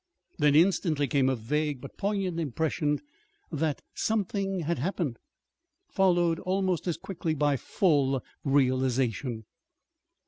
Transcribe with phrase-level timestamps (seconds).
[0.39, 3.01] Then instantly came a vague but poignant impression
[3.51, 5.19] that "something had happened,"
[5.91, 9.45] followed almost as quickly by full realization.